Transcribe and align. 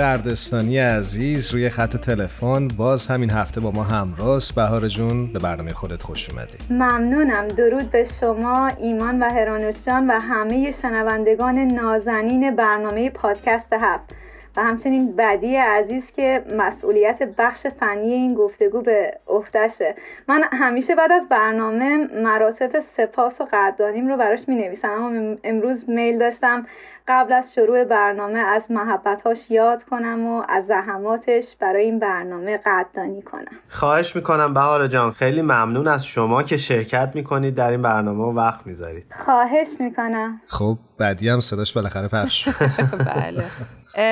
اردستانی 0.00 0.78
عزیز 0.78 1.50
روی 1.50 1.68
خط 1.68 1.96
تلفن. 1.96 2.68
باز 2.68 3.06
همین 3.06 3.30
هفته 3.30 3.60
با 3.60 3.70
ما 3.70 3.82
همراست. 3.82 4.54
بهار 4.54 4.88
جون 4.88 5.32
به 5.32 5.38
برنامه 5.38 5.72
خودت 5.72 6.02
خوش 6.02 6.30
اومدی. 6.30 6.54
ممنونم. 6.70 7.48
درود 7.48 7.90
به 7.90 8.08
شما 8.20 8.66
ایمان 8.66 9.22
و 9.22 9.30
هرانوش 9.30 9.74
جان 9.86 10.10
و 10.10 10.20
همه 10.20 10.72
شنوندگان 10.82 11.58
نازنین 11.58 12.56
برنامه 12.56 13.10
پادکست 13.10 13.72
هفت. 13.72 14.14
و 14.56 14.62
همچنین 14.62 15.16
بدی 15.16 15.56
عزیز 15.56 16.12
که 16.12 16.44
مسئولیت 16.56 17.22
بخش 17.38 17.66
فنی 17.66 18.12
این 18.12 18.34
گفتگو 18.34 18.80
به 18.80 19.18
عهدهشه. 19.26 19.94
من 20.28 20.44
همیشه 20.52 20.94
بعد 20.94 21.12
از 21.12 21.28
برنامه 21.28 21.96
مراتب 22.22 22.80
سپاس 22.80 23.40
و 23.40 23.48
قدردانیم 23.52 24.08
رو 24.08 24.16
براش 24.16 24.48
می 24.48 24.54
نویسم 24.54 24.90
اما 24.90 25.36
امروز 25.44 25.90
میل 25.90 26.18
داشتم 26.18 26.66
قبل 27.10 27.32
از 27.32 27.52
شروع 27.54 27.84
برنامه 27.84 28.38
از 28.38 28.70
محبتهاش 28.70 29.50
یاد 29.50 29.84
کنم 29.84 30.26
و 30.26 30.42
از 30.48 30.66
زحماتش 30.66 31.56
برای 31.60 31.84
این 31.84 31.98
برنامه 31.98 32.56
قدردانی 32.66 33.22
کنم. 33.22 33.58
خواهش 33.68 34.16
می‌کنم 34.16 34.54
بهار 34.54 34.86
جان. 34.86 35.10
خیلی 35.10 35.42
ممنون 35.42 35.88
از 35.88 36.06
شما 36.06 36.42
که 36.42 36.56
شرکت 36.56 37.10
می‌کنید 37.14 37.54
در 37.54 37.70
این 37.70 37.82
برنامه 37.82 38.24
و 38.24 38.32
وقت 38.36 38.66
می‌ذارید. 38.66 39.14
خواهش 39.24 39.68
می‌کنم. 39.78 40.40
خب 40.46 40.78
بعدی 40.98 41.28
هم 41.28 41.40
صداش 41.40 41.72
بالاخره 41.72 42.08
پخش 42.08 42.48
بله. 43.14 43.44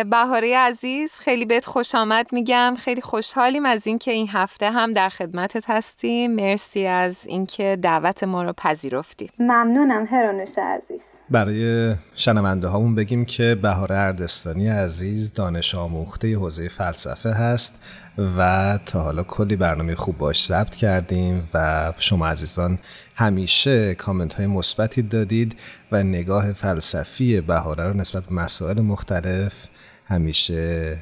بهاره 0.04 0.58
عزیز 0.58 1.14
خیلی 1.14 1.44
بهت 1.46 1.66
خوش 1.66 1.94
آمد 1.94 2.32
میگم. 2.32 2.74
خیلی 2.78 3.00
خوشحالیم 3.00 3.66
از 3.66 3.86
اینکه 3.86 4.10
این 4.10 4.28
هفته 4.32 4.70
هم 4.70 4.92
در 4.92 5.08
خدمتت 5.08 5.70
هستیم. 5.70 6.34
مرسی 6.34 6.86
از 6.86 7.26
اینکه 7.26 7.78
دعوت 7.82 8.24
ما 8.24 8.42
رو 8.42 8.52
پذیرفتی. 8.52 9.30
ممنونم 9.38 10.06
هرانوش 10.10 10.58
عزیز. 10.58 11.17
برای 11.30 11.94
شنونده 12.14 12.68
هامون 12.68 12.94
بگیم 12.94 13.24
که 13.24 13.58
بهار 13.62 13.92
اردستانی 13.92 14.68
عزیز 14.68 15.32
دانش 15.32 15.74
آموخته 15.74 16.36
حوزه 16.36 16.68
فلسفه 16.68 17.30
هست. 17.32 17.74
و 18.18 18.78
تا 18.86 19.00
حالا 19.00 19.22
کلی 19.22 19.56
برنامه 19.56 19.94
خوب 19.94 20.18
باش 20.18 20.44
ثبت 20.44 20.76
کردیم 20.76 21.48
و 21.54 21.92
شما 21.98 22.26
عزیزان 22.26 22.78
همیشه 23.16 23.94
کامنت 23.94 24.34
های 24.34 24.46
مثبتی 24.46 25.02
دادید 25.02 25.56
و 25.92 26.02
نگاه 26.02 26.52
فلسفی 26.52 27.40
بهاره 27.40 27.84
رو 27.84 27.96
نسبت 27.96 28.24
به 28.24 28.34
مسائل 28.34 28.80
مختلف 28.80 29.66
همیشه 30.06 30.96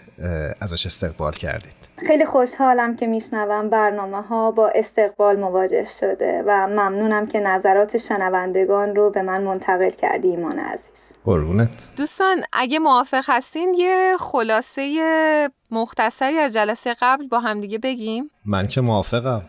ازش 0.61 0.87
استقبال 0.87 1.33
کردید. 1.33 1.75
خیلی 2.07 2.25
خوشحالم 2.25 2.97
که 2.97 3.07
میشنوم 3.07 3.71
برنامه 3.71 4.23
ها 4.23 4.51
با 4.51 4.69
استقبال 4.75 5.37
مواجه 5.37 5.87
شده 6.01 6.43
و 6.47 6.67
ممنونم 6.67 7.27
که 7.27 7.41
نظرات 7.41 7.97
شنوندگان 7.97 8.97
رو 8.97 9.11
به 9.11 9.23
من 9.23 9.43
منتقل 9.43 9.91
کردی 9.91 10.29
ایمان 10.29 10.59
عزیز. 10.59 11.16
قربونت. 11.27 11.89
دوستان 11.97 12.43
اگه 12.53 12.79
موافق 12.79 13.25
هستین 13.29 13.75
یه 13.75 14.17
خلاصه 14.19 15.51
مختصری 15.71 16.39
از 16.39 16.53
جلسه 16.53 16.97
قبل 17.01 17.29
با 17.29 17.41
همدیگه 17.41 17.79
بگیم. 17.79 18.31
من 18.45 18.69
که 18.69 18.81
موافقم. 18.81 19.43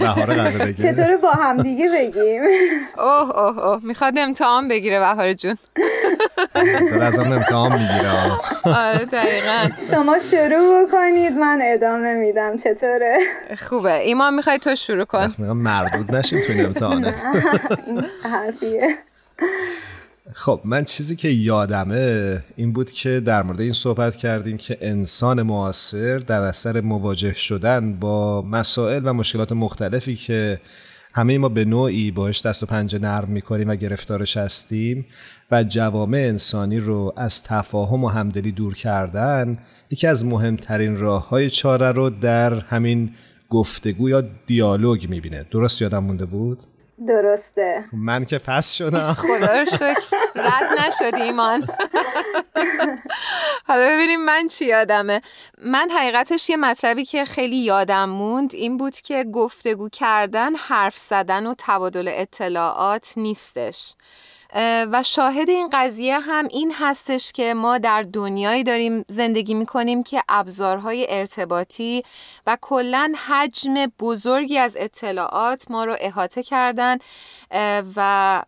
بهار 0.00 0.26
قراره 0.26 0.58
بگه 0.66 0.92
چطور 0.92 1.16
با 1.16 1.30
هم 1.30 1.56
دیگه 1.56 1.88
بگیم؟ 1.88 2.42
اوه 2.98 3.38
اوه 3.38 3.58
اوه. 3.58 3.80
می‌خواد 3.82 4.14
امتحان 4.18 4.68
بگیره 4.68 4.98
بهار 4.98 5.32
جون. 5.32 5.58
داره 6.90 7.04
ازم 7.04 7.32
امتحان 7.32 7.72
می‌گیره. 7.72 8.32
آره 8.64 9.04
دقیقا. 9.04 9.68
شما 9.90 10.18
شروع 10.18 10.86
بکنید 10.86 11.32
من 11.32 11.60
ادامه 11.62 12.14
میدم. 12.14 12.56
چطوره؟ 12.56 13.18
خوبه. 13.68 13.94
ایمان 13.94 14.34
می‌خوای 14.34 14.58
تو 14.58 14.74
شروع 14.74 15.04
کن. 15.04 15.34
مردود 15.38 16.16
نشیم 16.16 16.40
تو 16.46 16.52
این 16.52 16.64
امتحانه. 16.64 17.14
حرفیه. 18.22 18.98
خب 20.32 20.60
من 20.64 20.84
چیزی 20.84 21.16
که 21.16 21.28
یادمه 21.28 22.44
این 22.56 22.72
بود 22.72 22.90
که 22.90 23.20
در 23.20 23.42
مورد 23.42 23.60
این 23.60 23.72
صحبت 23.72 24.16
کردیم 24.16 24.56
که 24.56 24.78
انسان 24.80 25.42
معاصر 25.42 26.18
در 26.18 26.42
اثر 26.42 26.80
مواجه 26.80 27.34
شدن 27.34 27.92
با 27.92 28.42
مسائل 28.42 29.02
و 29.04 29.12
مشکلات 29.12 29.52
مختلفی 29.52 30.16
که 30.16 30.60
همه 31.14 31.38
ما 31.38 31.48
به 31.48 31.64
نوعی 31.64 32.10
باش 32.10 32.46
دست 32.46 32.62
و 32.62 32.66
پنجه 32.66 32.98
نرم 32.98 33.28
می‌کنیم 33.28 33.68
و 33.68 33.74
گرفتارش 33.76 34.36
هستیم 34.36 35.06
و 35.50 35.64
جوامع 35.64 36.18
انسانی 36.18 36.80
رو 36.80 37.12
از 37.16 37.42
تفاهم 37.42 38.04
و 38.04 38.08
همدلی 38.08 38.52
دور 38.52 38.74
کردن 38.74 39.58
یکی 39.90 40.06
از 40.06 40.24
مهمترین 40.24 40.96
راه 40.96 41.28
های 41.28 41.50
چاره 41.50 41.92
رو 41.92 42.10
در 42.10 42.54
همین 42.54 43.14
گفتگو 43.48 44.08
یا 44.08 44.20
دیالوگ 44.46 45.08
می‌بینه 45.08 45.46
درست 45.50 45.82
یادم 45.82 46.04
مونده 46.04 46.26
بود؟ 46.26 46.62
درسته. 47.06 47.84
من 47.92 48.24
که 48.24 48.38
پس 48.38 48.72
شدم. 48.72 49.14
خدا 49.14 49.60
رو 49.60 49.66
شکر. 49.66 50.16
رد 50.34 50.78
نشد 50.78 51.14
ایمان. 51.14 51.68
حالا 53.66 53.88
ببینیم 53.88 54.24
من 54.24 54.48
چی 54.48 54.64
یادمه. 54.64 55.22
من 55.58 55.90
حقیقتش 55.90 56.50
یه 56.50 56.56
مطلبی 56.56 57.04
که 57.04 57.24
خیلی 57.24 57.56
یادم 57.56 58.08
موند 58.08 58.54
این 58.54 58.76
بود 58.76 58.96
که 58.96 59.24
گفتگو 59.24 59.88
کردن 59.88 60.54
حرف 60.54 60.98
زدن 60.98 61.46
و 61.46 61.54
تبادل 61.58 62.10
اطلاعات 62.12 63.12
نیستش. 63.16 63.94
و 64.92 65.02
شاهد 65.02 65.50
این 65.50 65.68
قضیه 65.72 66.20
هم 66.20 66.48
این 66.50 66.74
هستش 66.78 67.32
که 67.32 67.54
ما 67.54 67.78
در 67.78 68.02
دنیایی 68.02 68.64
داریم 68.64 69.04
زندگی 69.08 69.54
می 69.54 69.66
کنیم 69.66 70.02
که 70.02 70.22
ابزارهای 70.28 71.06
ارتباطی 71.08 72.02
و 72.46 72.58
کلا 72.60 73.12
حجم 73.28 73.74
بزرگی 74.00 74.58
از 74.58 74.76
اطلاعات 74.80 75.70
ما 75.70 75.84
رو 75.84 75.96
احاطه 76.00 76.42
کردن 76.42 76.98
و 77.96 78.42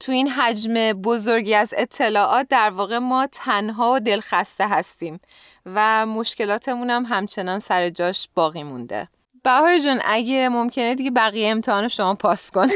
تو 0.00 0.12
این 0.12 0.28
حجم 0.28 0.92
بزرگی 0.92 1.54
از 1.54 1.74
اطلاعات 1.76 2.46
در 2.48 2.70
واقع 2.70 2.98
ما 2.98 3.28
تنها 3.32 3.92
و 3.92 4.00
دلخسته 4.00 4.68
هستیم 4.68 5.20
و 5.66 6.06
مشکلاتمون 6.06 6.90
هم 6.90 7.04
همچنان 7.08 7.58
سر 7.58 7.90
جاش 7.90 8.28
باقی 8.34 8.62
مونده. 8.62 9.08
بهار 9.44 9.78
جون 9.78 10.00
اگه 10.04 10.48
ممکنه 10.48 10.94
دیگه 10.94 11.10
بقیه 11.10 11.50
امتحان 11.50 11.88
شما 11.88 12.14
پاس 12.14 12.50
کن. 12.50 12.66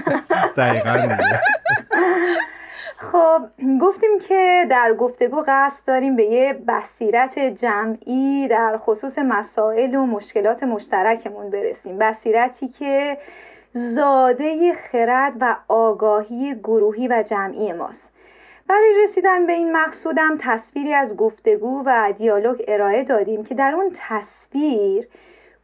دقیقا 0.56 1.16
خب 2.96 3.42
گفتیم 3.80 4.18
که 4.28 4.66
در 4.70 4.94
گفتگو 4.94 5.44
قصد 5.46 5.84
داریم 5.86 6.16
به 6.16 6.24
یه 6.24 6.52
بصیرت 6.52 7.38
جمعی 7.38 8.48
در 8.48 8.78
خصوص 8.78 9.18
مسائل 9.18 9.94
و 9.94 10.06
مشکلات 10.06 10.62
مشترکمون 10.62 11.50
برسیم. 11.50 11.98
بصیرتی 11.98 12.68
که 12.68 13.18
زاده 13.72 14.72
خرد 14.74 15.36
و 15.40 15.56
آگاهی 15.68 16.54
گروهی 16.54 17.08
و 17.08 17.22
جمعی 17.22 17.72
ماست. 17.72 18.10
برای 18.68 18.94
رسیدن 19.04 19.46
به 19.46 19.52
این 19.52 19.72
مقصودم 19.72 20.38
تصویری 20.40 20.94
از 20.94 21.16
گفتگو 21.16 21.82
و 21.86 22.12
دیالوگ 22.18 22.62
ارائه 22.68 23.04
دادیم 23.04 23.44
که 23.44 23.54
در 23.54 23.74
اون 23.74 23.96
تصویر 24.08 25.08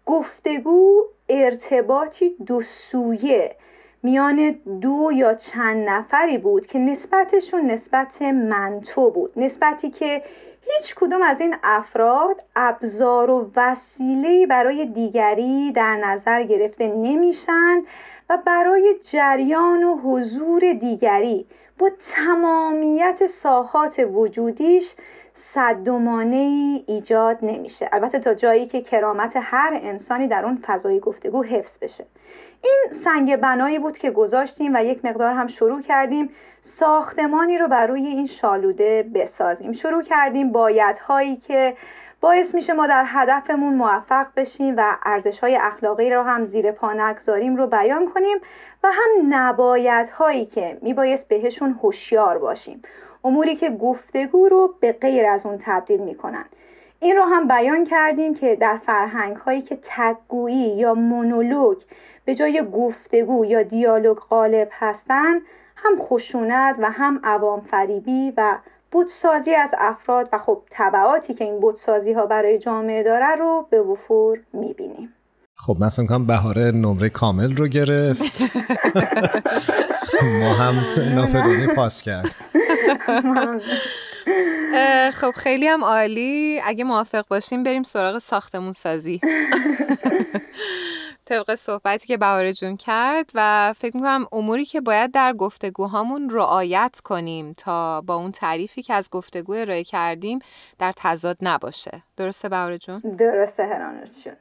گفتگو 0.06 1.04
ارتباطی 1.28 2.36
دو 2.46 2.62
سویه 2.62 3.56
میان 4.06 4.50
دو 4.80 5.10
یا 5.14 5.34
چند 5.34 5.88
نفری 5.88 6.38
بود 6.38 6.66
که 6.66 6.78
نسبتشون 6.78 7.70
نسبت 7.70 8.22
منتو 8.22 9.10
بود. 9.10 9.32
نسبتی 9.36 9.90
که 9.90 10.22
هیچ 10.60 10.94
کدوم 10.94 11.22
از 11.22 11.40
این 11.40 11.54
افراد 11.62 12.42
ابزار 12.56 13.30
و 13.30 13.50
وسیله 13.56 14.46
برای 14.46 14.86
دیگری 14.86 15.72
در 15.72 15.96
نظر 15.96 16.42
گرفته 16.42 16.86
نمیشن 16.86 17.82
و 18.30 18.38
برای 18.46 18.94
جریان 19.10 19.84
و 19.84 19.96
حضور 19.96 20.72
دیگری. 20.72 21.46
با 21.78 21.90
تمامیت 22.14 23.26
ساحات 23.26 24.06
وجودیش 24.12 24.94
صدومانه 25.36 26.36
ای 26.36 26.84
ایجاد 26.86 27.38
نمیشه. 27.42 27.88
البته 27.92 28.18
تا 28.18 28.34
جایی 28.34 28.66
که 28.66 28.80
کرامت 28.80 29.32
هر 29.42 29.80
انسانی 29.82 30.28
در 30.28 30.44
اون 30.44 30.62
فضای 30.66 31.00
گفتگو 31.00 31.42
حفظ 31.42 31.78
بشه. 31.78 32.06
این 32.64 32.84
سنگ 32.92 33.36
بنایی 33.36 33.78
بود 33.78 33.98
که 33.98 34.10
گذاشتیم 34.10 34.72
و 34.74 34.84
یک 34.84 35.04
مقدار 35.04 35.32
هم 35.32 35.46
شروع 35.46 35.82
کردیم 35.82 36.30
ساختمانی 36.60 37.58
رو 37.58 37.68
بر 37.68 37.86
روی 37.86 38.06
این 38.06 38.26
شالوده 38.26 39.10
بسازیم. 39.14 39.72
شروع 39.72 40.02
کردیم 40.02 40.52
بایدهایی 40.52 41.36
که 41.36 41.76
باعث 42.20 42.54
میشه 42.54 42.72
ما 42.72 42.86
در 42.86 43.04
هدفمون 43.06 43.74
موفق 43.74 44.26
بشیم 44.36 44.74
و 44.76 44.96
ارزش 45.02 45.40
های 45.40 45.56
اخلاقی 45.56 46.10
رو 46.10 46.22
هم 46.22 46.44
زیر 46.44 46.72
پا 46.72 46.92
نگذاریم 46.92 47.56
رو 47.56 47.66
بیان 47.66 48.10
کنیم 48.14 48.36
و 48.82 48.88
هم 48.92 49.34
نبایدهایی 49.34 50.46
که 50.46 50.78
میبایست 50.82 51.28
بهشون 51.28 51.78
هوشیار 51.82 52.38
باشیم. 52.38 52.82
اموری 53.26 53.56
که 53.56 53.70
گفتگو 53.70 54.48
رو 54.48 54.74
به 54.80 54.92
غیر 54.92 55.26
از 55.26 55.46
اون 55.46 55.58
تبدیل 55.60 56.00
می‌کنن. 56.00 56.44
این 57.00 57.16
رو 57.16 57.22
هم 57.22 57.48
بیان 57.48 57.84
کردیم 57.84 58.34
که 58.34 58.56
در 58.56 58.78
فرهنگ 58.86 59.36
هایی 59.36 59.62
که 59.62 59.78
تگویی 59.82 60.76
یا 60.76 60.94
مونولوگ 60.94 61.76
به 62.24 62.34
جای 62.34 62.64
گفتگو 62.74 63.44
یا 63.44 63.62
دیالوگ 63.62 64.16
غالب 64.16 64.68
هستن 64.72 65.34
هم 65.76 65.96
خشونت 65.98 66.76
و 66.78 66.90
هم 66.90 67.20
عوام 67.24 67.60
فریبی 67.60 68.32
و 68.36 68.58
بودسازی 68.90 69.54
از 69.54 69.70
افراد 69.78 70.28
و 70.32 70.38
خب 70.38 70.62
طبعاتی 70.70 71.34
که 71.34 71.44
این 71.44 71.60
بودسازی 71.60 72.12
ها 72.12 72.26
برای 72.26 72.58
جامعه 72.58 73.02
داره 73.02 73.36
رو 73.36 73.66
به 73.70 73.82
وفور 73.82 74.38
می‌بینیم. 74.52 75.12
خب 75.54 75.76
من 75.80 75.88
فکر 75.88 76.06
کنم 76.06 76.26
بهاره 76.26 76.70
نمره 76.70 77.08
کامل 77.08 77.56
رو 77.56 77.66
گرفت. 77.66 78.32
ما 80.40 80.54
هم 80.54 80.74
نافرونی 81.14 81.66
پاس 81.66 82.02
کرد. 82.02 82.34
خب 85.10 85.30
خیلی 85.30 85.68
هم 85.68 85.84
عالی. 85.84 86.60
اگه 86.64 86.84
موافق 86.84 87.24
باشیم 87.28 87.62
بریم 87.62 87.82
سراغ 87.82 88.18
ساختمون 88.18 88.72
سازی. 88.72 89.20
طبق 91.28 91.54
صحبتی 91.54 92.06
که 92.06 92.16
بهاره 92.16 92.52
جون 92.52 92.76
کرد 92.76 93.30
و 93.34 93.72
فکر 93.76 93.96
می‌کنم 93.96 94.26
اموری 94.32 94.64
که 94.64 94.80
باید 94.80 95.12
در 95.12 95.32
گفتگوهامون 95.32 96.30
رعایت 96.30 97.00
کنیم 97.04 97.54
تا 97.56 98.00
با 98.00 98.14
اون 98.14 98.32
تعریفی 98.32 98.82
که 98.82 98.94
از 98.94 99.10
گفتگو 99.10 99.52
ارائه 99.52 99.84
کردیم 99.84 100.38
در 100.78 100.92
تضاد 100.96 101.36
نباشه. 101.42 102.02
درسته 102.16 102.48
بهاره 102.48 102.78
جون؟ 102.78 103.00
درسته 103.00 103.62
هرانوش 103.62 104.10
جون 104.24 104.36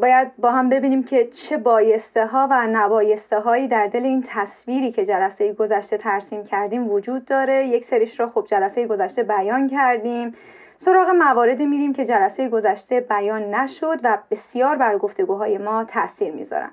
باید 0.00 0.36
با 0.36 0.50
هم 0.52 0.68
ببینیم 0.68 1.02
که 1.02 1.26
چه 1.26 1.56
بایسته 1.56 2.26
ها 2.26 2.48
و 2.50 2.66
نبایسته 2.66 3.40
هایی 3.40 3.68
در 3.68 3.86
دل 3.86 4.04
این 4.04 4.24
تصویری 4.28 4.92
که 4.92 5.06
جلسه 5.06 5.52
گذشته 5.52 5.98
ترسیم 5.98 6.44
کردیم 6.44 6.90
وجود 6.90 7.24
داره. 7.24 7.66
یک 7.66 7.84
سریش 7.84 8.20
را 8.20 8.30
خب 8.30 8.44
جلسه 8.48 8.86
گذشته 8.86 9.22
بیان 9.22 9.68
کردیم. 9.68 10.34
سراغ 10.78 11.08
مواردی 11.08 11.66
میریم 11.66 11.92
که 11.92 12.04
جلسه 12.04 12.48
گذشته 12.48 13.00
بیان 13.00 13.54
نشد 13.54 13.98
و 14.02 14.18
بسیار 14.30 14.76
بر 14.76 14.98
گفتگوهای 14.98 15.58
ما 15.58 15.84
تاثیر 15.84 16.32
می‌ذارن. 16.32 16.70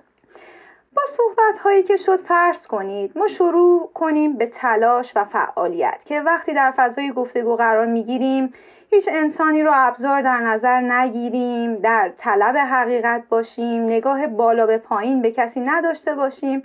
با 0.95 1.01
صحبت 1.07 1.57
هایی 1.57 1.83
که 1.83 1.97
شد 1.97 2.17
فرض 2.17 2.67
کنید. 2.67 3.17
ما 3.17 3.27
شروع 3.27 3.89
کنیم 3.93 4.37
به 4.37 4.45
تلاش 4.45 5.11
و 5.15 5.23
فعالیت 5.23 6.05
که 6.05 6.21
وقتی 6.21 6.53
در 6.53 6.73
فضای 6.77 7.11
گفتگو 7.11 7.55
قرار 7.55 7.85
می‌گیریم 7.85 8.53
هیچ 8.95 9.09
انسانی 9.11 9.63
رو 9.63 9.71
ابزار 9.73 10.21
در 10.21 10.37
نظر 10.37 10.81
نگیریم 10.81 11.75
در 11.75 12.11
طلب 12.17 12.57
حقیقت 12.57 13.23
باشیم 13.29 13.83
نگاه 13.85 14.27
بالا 14.27 14.65
به 14.65 14.77
پایین 14.77 15.21
به 15.21 15.31
کسی 15.31 15.59
نداشته 15.59 16.15
باشیم 16.15 16.63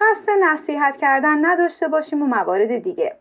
قصد 0.00 0.30
نصیحت 0.42 0.96
کردن 0.96 1.46
نداشته 1.46 1.88
باشیم 1.88 2.22
و 2.22 2.26
موارد 2.26 2.78
دیگه. 2.78 3.16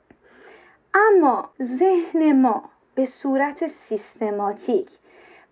اما 0.94 1.50
ذهن 1.62 2.42
ما 2.42 2.64
به 2.96 3.06
صورت 3.06 3.68
سیستماتیک 3.68 4.90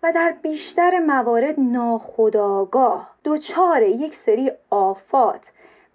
و 0.02 0.12
در 0.12 0.34
بیشتر 0.42 0.98
موارد 0.98 1.54
ناخودآگاه 1.58 3.10
دچار 3.24 3.82
یک 3.82 4.14
سری 4.14 4.52
آفات 4.70 5.42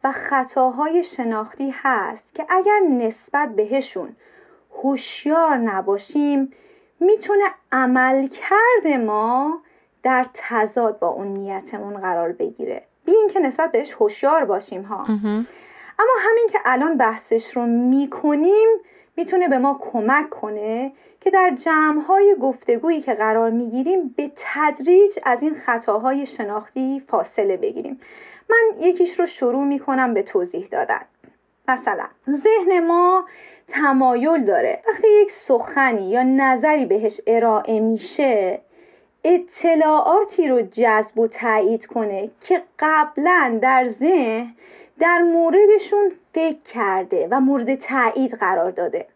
و 0.04 0.12
خطاهای 0.12 1.04
شناختی 1.04 1.74
هست 1.76 2.36
که 2.36 2.46
اگر 2.50 2.80
نسبت 2.90 3.50
بهشون 3.50 4.16
هوشیار 4.84 5.58
نباشیم 5.58 6.52
می‌تونه 7.00 7.44
عملکرد 7.72 8.88
ما 9.06 9.62
در 10.04 10.26
تضاد 10.34 11.00
با 11.00 11.08
اون 11.08 11.28
نیتمون 11.28 11.98
قرار 11.98 12.32
بگیره. 12.32 12.82
بی 13.06 13.12
اینکه 13.12 13.40
نسبت 13.40 13.72
بهش 13.72 13.94
هوشیار 13.94 14.46
باشیم 14.46 14.82
ها. 14.82 15.06
اما 16.00 16.14
همین 16.20 16.50
که 16.52 16.60
الان 16.66 16.98
بحثش 16.98 17.58
رو 17.58 17.66
می‌کنیم 17.66 18.68
می‌تونه 19.18 19.48
به 19.48 19.58
ما 19.58 19.80
کمک 19.82 20.30
کنه 20.30 20.92
که 21.22 21.32
در 21.32 21.52
جمعهای 21.56 22.36
گفتگویی 22.42 23.02
که 23.02 23.14
قرار 23.14 23.50
می‌گیریم 23.50 24.14
به 24.18 24.32
تدریج 24.36 25.20
از 25.24 25.44
این 25.44 25.56
خطاهای 25.56 26.26
شناختی 26.26 27.04
فاصله 27.08 27.58
بگیریم. 27.58 28.00
من 28.50 28.82
یکیش 28.82 29.20
رو 29.20 29.26
شروع 29.26 29.64
می‌کنم 29.64 30.14
به 30.14 30.24
توضیح 30.24 30.68
دادن. 30.72 31.02
مثلا 31.68 32.06
ذهن 32.30 32.88
ما 32.88 33.26
تمایل 33.68 34.46
داره. 34.46 34.84
وقتی 34.90 35.08
یک 35.22 35.32
سخنی 35.32 36.10
یا 36.10 36.24
نظری 36.24 36.86
بهش 36.86 37.22
ارائه 37.28 37.80
میشه 37.80 38.60
اطلاعاتی 39.24 40.48
رو 40.48 40.62
جذب 40.62 41.20
و 41.20 41.28
تایید 41.28 41.86
کنه 41.86 42.30
که 42.42 42.64
قبلا 42.80 43.60
در 43.62 43.88
ذهن 43.88 44.56
در 45.00 45.22
موردشون 45.22 46.12
فکر 46.34 46.58
کرده 46.74 47.28
و 47.32 47.40
مورد 47.40 47.76
تایید 47.76 48.34
قرار 48.34 48.72
داده. 48.72 49.08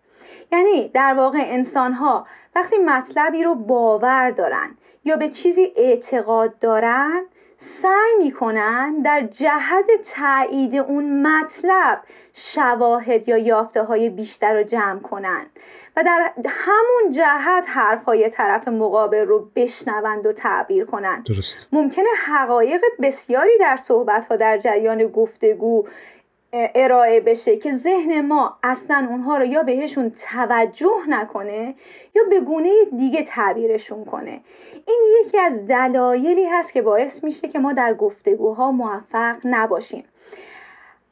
یعنی 0.52 0.88
در 0.88 1.14
واقع 1.14 1.40
انسان 1.42 1.94
ها 1.94 2.28
وقتی 2.56 2.78
مطلبی 2.78 3.44
رو 3.44 3.56
باور 3.56 4.32
دارن 4.32 4.70
یا 5.06 5.16
به 5.16 5.30
چیزی 5.30 5.74
اعتقاد 5.76 6.60
دارن 6.60 7.22
سعی 7.60 8.16
می‌کنن 8.24 9.02
در 9.02 9.22
جهت 9.22 9.86
تایید 10.16 10.76
اون 10.76 11.28
مطلب 11.28 12.02
شواهد 12.34 13.30
یا 13.30 13.38
یافته 13.38 13.84
های 13.84 14.10
بیشتر 14.10 14.54
رو 14.54 14.64
جمع 14.64 15.00
کنن 15.00 15.46
و 15.98 16.04
در 16.04 16.32
همون 16.46 17.12
جهت 17.12 17.64
حرف 17.68 18.04
های 18.04 18.30
طرف 18.30 18.68
مقابل 18.68 19.26
رو 19.26 19.50
بشنوند 19.56 20.26
و 20.26 20.34
تعبیر 20.34 20.86
کنند 20.86 21.24
درست. 21.26 21.68
ممکنه 21.72 22.08
حقایق 22.26 22.82
بسیاری 23.02 23.58
در 23.60 23.78
صحبت 23.78 24.26
ها 24.26 24.36
در 24.36 24.58
جریان 24.58 25.08
گفتگو 25.08 25.88
ارائه 26.54 27.20
بشه 27.20 27.58
که 27.58 27.74
ذهن 27.74 28.22
ما 28.22 28.58
اصلا 28.64 29.08
اونها 29.10 29.38
رو 29.38 29.46
یا 29.46 29.64
بهشون 29.64 30.12
توجه 30.32 31.00
نکنه 31.10 31.76
یا 32.16 32.24
به 32.30 32.40
گونه 32.40 32.72
دیگه 32.98 33.24
تعبیرشون 33.24 34.06
کنه. 34.06 34.42
این 34.88 35.02
یکی 35.26 35.38
از 35.40 35.68
دلایلی 35.68 36.46
هست 36.46 36.74
که 36.74 36.82
باعث 36.82 37.24
میشه 37.24 37.48
که 37.48 37.60
ما 37.60 37.74
در 37.74 37.94
گفتگوها 37.94 38.72
موفق 38.72 39.38
نباشیم. 39.44 40.04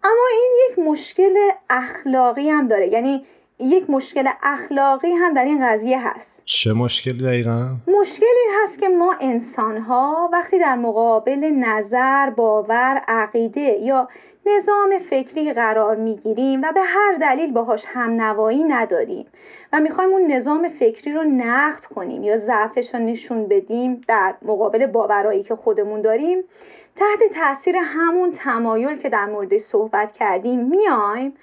اما 0.04 0.28
این 0.32 0.52
یک 0.70 0.80
مشکل 0.80 1.36
اخلاقی 1.70 2.50
هم 2.50 2.68
داره. 2.68 2.88
یعنی 2.88 3.26
یک 3.60 3.90
مشکل 3.90 4.30
اخلاقی 4.44 5.12
هم 5.12 5.34
در 5.34 5.46
این 5.46 5.68
قضیه 5.68 6.08
هست. 6.08 6.42
چه 6.46 6.74
مشکلی 6.74 7.24
دقیقا؟ 7.24 7.76
مشکل 7.88 8.26
این 8.26 8.56
هست 8.64 8.80
که 8.80 8.90
ما 8.90 9.16
انسان 9.22 9.78
ها 9.78 10.30
وقتی 10.34 10.60
در 10.60 10.76
مقابل 10.76 11.52
نظر، 11.56 12.30
باور، 12.30 13.02
عقیده 13.08 13.62
یا 13.62 14.10
نظام 14.56 15.00
فکری 15.10 15.54
قرار 15.54 15.96
می‌گیریم 15.96 16.62
و 16.62 16.72
به 16.72 16.82
هر 16.82 17.14
دلیل 17.22 17.54
باهاش 17.54 17.86
هم 17.88 18.22
نوایی 18.22 18.64
نداریم 18.64 19.26
و 19.74 19.80
می‌خوایم 19.80 20.10
اون 20.10 20.32
نظام 20.32 20.70
فکری 20.70 21.14
رو 21.14 21.24
نقد 21.24 21.86
کنیم 21.86 22.24
یا 22.24 22.38
ضعفش 22.38 22.96
رو 22.96 23.02
نشون 23.02 23.48
بدیم 23.48 24.02
در 24.08 24.34
مقابل 24.42 24.86
باورایی 24.86 25.44
که 25.44 25.56
خودمون 25.56 26.02
داریم. 26.02 26.44
تحت 26.96 27.34
تاثیر 27.34 27.76
همون 27.78 28.32
تمایل 28.32 28.98
که 28.98 29.10
در 29.10 29.26
مورد 29.26 29.58
صحبت 29.58 30.12
کردیم 30.12 30.60
میایم 30.60 31.34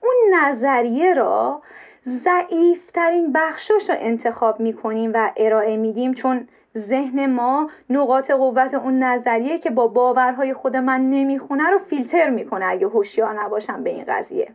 اون 0.00 0.14
نظریه 0.34 1.14
را 1.14 1.62
ضعیفترین 2.08 3.32
بخشاش 3.32 3.90
رو 3.90 3.96
انتخاب 3.98 4.60
می‌کنیم 4.60 5.10
و 5.14 5.30
ارائه 5.36 5.76
میدیم. 5.76 6.14
چون 6.14 6.48
ذهن 6.76 7.26
ما 7.26 7.70
نقاط 7.90 8.30
قوت 8.30 8.74
اون 8.74 9.02
نظریه 9.02 9.58
که 9.58 9.70
با 9.70 9.86
باورهای 9.86 10.54
خود 10.54 10.76
من 10.76 11.10
نمی‌خونه 11.10 11.70
رو 11.70 11.78
فیلتر 11.78 12.30
می‌کنه 12.30 12.64
اگه 12.64 12.86
هوشیار 12.86 13.42
نباشم 13.42 13.82
به 13.82 13.90
این 13.90 14.04
قضیه. 14.08 14.48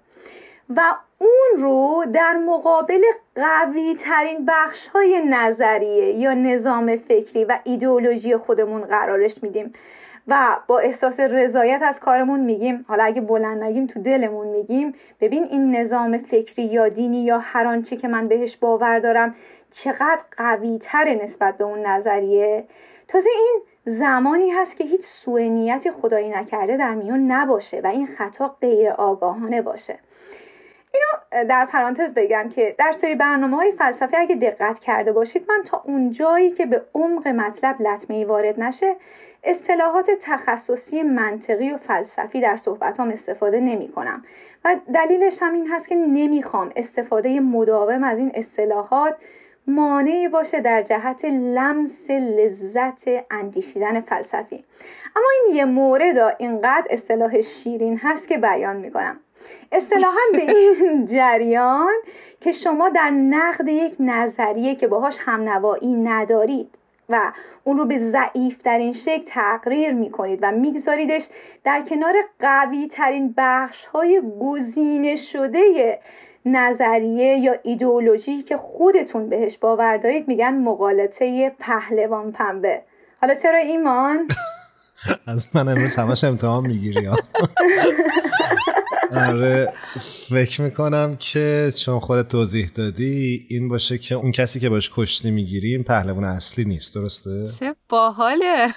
و 0.76 0.82
اون 1.20 1.64
رو 1.64 2.06
در 2.14 2.34
مقابل 2.34 3.02
قوی 3.36 3.96
ترین 4.00 4.46
بخش 4.48 4.88
های 4.88 5.22
نظریه 5.30 6.14
یا 6.14 6.34
نظام 6.34 6.96
فکری 6.96 7.46
و 7.46 7.60
ایدئولوژی 7.64 8.38
خودمون 8.38 8.82
قرارش 8.82 9.44
میدیم 9.44 9.74
و 10.28 10.58
با 10.68 10.80
احساس 10.80 11.20
رضایت 11.20 11.82
از 11.82 12.00
کارمون 12.00 12.40
میگیم. 12.40 12.86
حالا 12.88 13.04
اگه 13.04 13.22
بلند 13.22 13.64
نگیم 13.64 13.88
تو 13.88 14.02
دلمون 14.02 14.48
میگیم 14.48 14.94
ببین 15.22 15.44
این 15.44 15.76
نظام 15.76 16.18
فکری 16.18 16.64
یا 16.64 16.90
دینی 16.90 17.24
یا 17.24 17.40
هر 17.40 17.68
آنچه 17.68 17.98
که 17.98 18.08
من 18.08 18.28
بهش 18.28 18.58
باور 18.58 19.00
دارم 19.00 19.36
چقدر 19.75 20.22
قوی 20.38 20.79
تره 20.82 21.15
نسبت 21.24 21.58
به 21.58 21.63
اون 21.63 21.86
نظریه. 21.86 22.63
تازه 23.08 23.29
این 23.36 23.62
زمانی 23.86 24.50
هست 24.50 24.77
که 24.77 24.84
هیچ 24.84 25.01
سوء 25.01 25.39
نیتی 25.39 25.91
خدایی 25.91 26.29
نکرده 26.29 26.77
در 26.77 26.94
میون 26.94 27.32
نباشه 27.32 27.82
و 27.84 27.88
این 27.88 28.05
خطا 28.05 28.55
غیر 28.62 28.89
آگاهانه 28.89 29.62
باشه. 29.62 30.00
اینو 30.94 31.46
در 31.48 31.65
پرانتز 31.65 32.13
بگم 32.13 32.50
که 32.50 32.75
در 32.77 32.91
سری 32.91 33.15
برنامه 33.15 33.58
های 33.58 33.72
فلسفه 33.72 34.17
اگه 34.17 34.36
دقت 34.36 34.79
کرده 34.79 35.12
باشید 35.12 35.46
من 35.50 35.63
تا 35.65 35.82
اون 35.86 36.12
جایی 36.12 36.51
که 36.51 36.65
به 36.65 36.82
عمق 36.94 37.27
مطلب 37.27 37.82
لطمه 37.82 38.25
وارد 38.25 38.60
نشه 38.60 38.96
اصطلاحات 39.44 40.12
تخصصی 40.22 41.03
منطقی 41.03 41.72
و 41.72 41.77
فلسفی 41.77 42.41
در 42.41 42.58
صحبت 42.58 43.00
هم 43.00 43.10
استفاده 43.10 43.60
نمی 43.60 43.91
کنم. 43.91 44.24
و 44.65 44.75
دلیلش 44.94 45.38
هم 45.41 45.53
این 45.53 45.67
هست 45.67 45.89
که 45.89 45.96
نمی‌خوام 45.96 46.72
استفاده 46.75 47.39
مداوم 47.39 48.03
از 48.03 48.17
این 48.17 48.32
اصطلاحات 48.34 49.15
مانعی 49.68 50.28
باشه 50.28 50.60
در 50.60 50.82
جهت 50.82 51.26
لمس 51.26 52.10
لذت 52.10 53.08
اندیشیدن 53.32 54.02
فلسفی. 54.02 54.64
اما 55.16 55.26
این 55.46 55.56
یه 55.56 55.66
مورد 55.66 56.36
اینقدر 56.40 56.88
اصطلاح 56.90 57.42
شیرین 57.42 58.00
هست 58.04 58.28
که 58.28 58.38
بیان 58.38 58.76
می‌کنم. 58.76 59.20
اصطلاحا 59.72 60.22
به 60.32 60.52
این 60.52 61.06
جریان 61.12 61.94
که 62.42 62.52
شما 62.52 62.90
در 62.90 63.10
نقد 63.10 63.68
یک 63.68 63.96
نظریه 64.00 64.76
که 64.76 64.88
باهاش 64.88 65.18
همنوایی 65.20 65.94
ندارید 65.94 66.70
و 67.10 67.32
اون 67.64 67.78
رو 67.78 67.86
به 67.86 67.98
ضعیف 67.98 68.58
ترین 68.58 68.94
شکل 68.94 69.24
تقریر 69.26 69.94
می‌کنید 69.94 70.40
و 70.42 70.52
میگذاریدش 70.52 71.28
در 71.64 71.82
کنار 71.82 72.14
قوی 72.40 72.88
ترین 72.88 73.34
بخش 73.38 73.86
های 73.86 74.22
گزینه 74.42 75.16
شده 75.16 76.00
نظریه 76.46 77.38
یا 77.38 77.56
ایدئولوژی 77.64 78.44
که 78.44 78.58
خودتون 78.58 79.30
بهش 79.30 79.58
باور 79.58 79.98
دارید 79.98 80.28
میگن 80.28 80.54
مقالطه 80.54 81.52
پهلوان 81.60 82.32
پنبه 82.32 82.82
حالا 83.22 83.36
چرا 83.36 83.58
ایمان؟ 83.58 84.28
از 85.28 85.50
من 85.54 85.68
امروز 85.68 85.96
همش 85.96 86.24
امتحان 86.24 86.68
می‌گیری 86.68 87.08
آره 89.28 89.74
فکر 90.30 90.62
می‌کنم 90.62 91.16
که 91.20 91.72
چون 91.84 92.00
خودت 92.00 92.28
توضیح 92.28 92.70
دادی 92.75 93.46
این 93.50 93.70
باشه 93.70 93.98
که 93.98 94.16
اون 94.16 94.32
کسی 94.32 94.60
که 94.60 94.70
باش 94.70 94.92
کشتی 94.96 95.32
می‌گیریم 95.32 95.84
پهلوان 95.84 96.24
اصلی 96.24 96.66
نیست 96.66 96.96
درسته؟ 96.96 97.48
چه 97.60 97.75
باحاله 97.90 98.68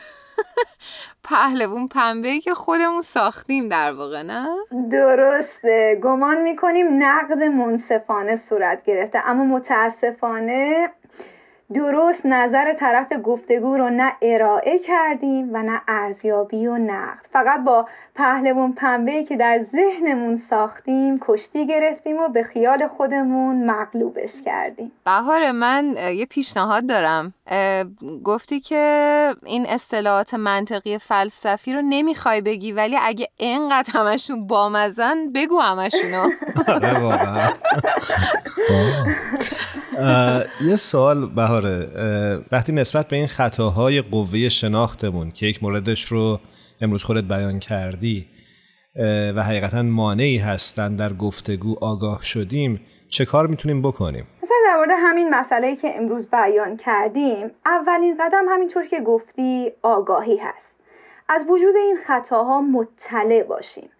پهلوون 1.24 1.88
پنبه 1.88 2.40
که 2.40 2.54
خودمون 2.54 3.02
ساختیم 3.02 3.68
در 3.68 3.92
واقع 3.92 4.22
نه؟ 4.22 4.48
درسته 4.90 6.00
گمان 6.02 6.42
می‌کنیم 6.42 7.02
نقد 7.02 7.42
منصفانه 7.42 8.36
صورت 8.36 8.82
گرفته 8.84 9.18
اما 9.28 9.44
متاسفانه 9.44 10.90
درست 11.74 12.26
نظر 12.26 12.74
طرف 12.74 13.06
گفتگو 13.24 13.76
رو 13.76 13.90
نه 13.90 14.12
ارائه 14.22 14.78
کردیم 14.78 15.50
و 15.52 15.62
نه 15.62 15.80
ارزیابی 15.88 16.66
و 16.66 16.78
نقد. 16.78 17.26
فقط 17.32 17.64
با 17.64 17.88
پهلوون 18.14 18.72
پنبه 18.72 19.24
که 19.24 19.36
در 19.36 19.60
ذهنمون 19.72 20.36
ساختیم 20.36 21.18
کشتی 21.20 21.66
گرفتیم 21.66 22.16
و 22.16 22.28
به 22.28 22.42
خیال 22.42 22.88
خودمون 22.88 23.70
مغلوبش 23.70 24.32
کردیم. 24.44 24.92
بهار 25.04 25.52
من 25.52 25.96
یه 26.14 26.26
پیشنهاد 26.26 26.86
دارم. 26.86 27.34
گفتی 28.24 28.60
که 28.60 29.34
این 29.46 29.66
اصطلاحات 29.66 30.34
منطقی 30.34 30.98
فلسفی 30.98 31.72
رو 31.72 31.82
نمی‌خوای 31.82 32.40
بگی 32.40 32.72
ولی 32.72 32.96
اگه 33.02 33.28
اینقدر 33.36 33.92
همشون 33.92 34.46
بامزن 34.46 35.32
بگو 35.34 35.60
همشونو. 35.60 36.30
آره 36.68 36.98
واقعا. 36.98 37.48
یه 40.60 40.76
سوال 40.76 41.26
بهاره 41.26 41.86
وقتی 42.52 42.72
نسبت 42.72 43.08
به 43.08 43.16
این 43.16 43.26
خطاهای 43.26 44.02
قوه 44.02 44.48
شناختمون 44.48 45.30
که 45.30 45.46
یک 45.46 45.62
موردش 45.62 46.04
رو 46.04 46.40
امروز 46.80 47.04
خودت 47.04 47.24
بیان 47.24 47.58
کردی 47.58 48.26
و 49.36 49.42
حقیقتا 49.42 49.82
مانعی 49.82 50.38
هستن 50.38 50.96
در 50.96 51.12
گفتگو 51.12 51.76
آگاه 51.80 52.22
شدیم 52.22 52.80
چه 53.08 53.24
کار 53.24 53.46
می‌تونیم 53.46 53.82
بکنیم؟ 53.82 54.26
مثلا 54.42 54.56
در 54.66 54.76
مورد 54.76 54.90
همین 54.92 55.30
مسئله 55.30 55.76
که 55.76 55.96
امروز 55.96 56.26
بیان 56.26 56.76
کردیم 56.76 57.50
اولین 57.66 58.16
قدم 58.20 58.44
همینطور 58.48 58.86
که 58.86 59.00
گفتی 59.00 59.72
آگاهی 59.82 60.36
هست 60.36 60.74
از 61.28 61.44
وجود 61.48 61.76
این 61.76 61.98
خطاها 62.06 62.60
مطلع 62.60 63.42
باشیم 63.42 63.90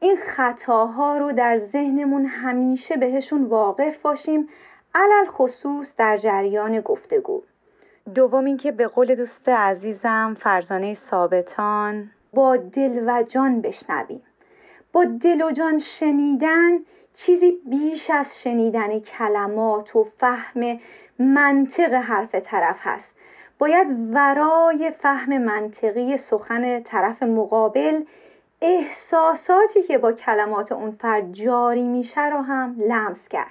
این 0.00 0.16
خطاها 0.36 1.18
رو 1.18 1.32
در 1.32 1.58
ذهنمون 1.58 2.26
همیشه 2.26 2.96
بهشون 2.96 3.44
واقف 3.44 3.98
باشیم 3.98 4.48
علل 4.94 5.26
خصوص 5.26 5.94
در 5.96 6.16
جریان 6.16 6.80
گفتگو. 6.80 7.42
دوم 8.14 8.44
اینکه 8.44 8.72
به 8.72 8.86
قول 8.86 9.14
دوست 9.14 9.48
عزیزم 9.48 10.36
فرزانه 10.40 10.94
ثابتان 10.94 12.10
با 12.34 12.56
دل 12.56 13.04
و 13.06 13.22
جان 13.22 13.60
بشنویم. 13.60 14.22
با 14.92 15.04
دل 15.04 15.42
و 15.42 15.50
جان 15.50 15.78
شنیدن 15.78 16.78
چیزی 17.14 17.58
بیش 17.66 18.10
از 18.10 18.40
شنیدن 18.40 19.00
کلمات 19.00 19.96
و 19.96 20.04
فهم 20.18 20.80
منطق 21.18 21.92
حرف 21.94 22.34
طرف 22.34 22.76
هست. 22.80 23.14
باید 23.58 23.88
ورای 24.12 24.92
فهم 24.98 25.38
منطقی 25.38 26.16
سخن 26.16 26.82
طرف 26.82 27.22
مقابل 27.22 28.02
احساساتی 28.60 29.82
که 29.82 29.98
با 29.98 30.12
کلمات 30.12 30.72
اون 30.72 30.90
فرد 30.90 31.32
جاری 31.32 31.82
میشه 31.82 32.26
رو 32.26 32.40
هم 32.40 32.76
لمس 32.88 33.28
کرد. 33.28 33.50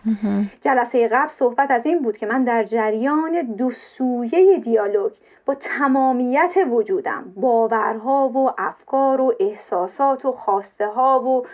جلسه 0.61 1.07
قبل 1.07 1.27
صحبت 1.27 1.71
از 1.71 1.85
این 1.85 2.01
بود 2.01 2.17
که 2.17 2.25
من 2.25 2.43
در 2.43 2.63
جریان 2.63 3.41
دو 3.41 3.71
سویه 3.71 4.57
دیالوگ 4.57 5.11
با 5.45 5.55
تمامیت 5.55 6.53
وجودم 6.71 7.33
باورها 7.35 8.27
و 8.29 8.51
افکار 8.57 9.21
و 9.21 9.33
احساسات 9.39 10.25
و 10.25 10.31
خواسته 10.31 10.87
ها 10.87 11.23
و 11.23 11.45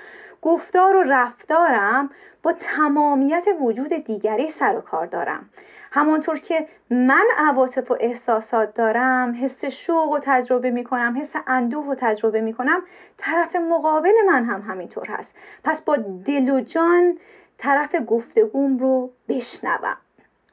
گفتار 0.41 0.96
و 0.96 1.03
رفتارم 1.03 2.10
با 2.44 2.53
تمامیت 2.53 3.46
وجود 3.62 3.94
دیگری 3.94 4.50
سر 4.50 4.77
و 4.77 4.82
کار 4.82 5.06
دارم. 5.06 5.50
همانطور 5.91 6.39
که 6.39 6.67
من 6.89 7.25
عواطف 7.38 7.91
و 7.91 7.98
احساسات 8.00 8.74
دارم 8.74 9.38
حس 9.41 9.65
شوق 9.65 10.12
و 10.12 10.19
تجربه 10.22 10.72
می 10.72 10.84
کنم 10.84 11.17
حس 11.22 11.34
اندوه 11.48 11.86
و 11.86 11.96
تجربه 11.96 12.41
می 12.41 12.53
کنم 12.53 12.81
طرف 13.17 13.55
مقابل 13.55 14.13
من 14.27 14.46
هم 14.46 14.62
همینطور 14.62 15.05
هست. 15.08 15.36
پس 15.63 15.81
با 15.81 15.96
دل 16.25 16.50
و 16.50 16.62
جان 16.62 17.17
طرف 17.58 17.96
گفتگوم 18.08 18.77
رو 18.77 19.12
بشنوم. 19.27 19.98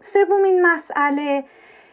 سومین 0.03 0.67
مسئله 0.67 1.45